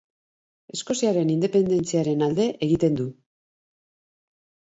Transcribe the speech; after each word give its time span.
Eskoziaren 0.75 1.31
independentziaren 1.33 2.25
alde 2.29 2.47
egiten 2.69 2.97
du. 3.01 3.07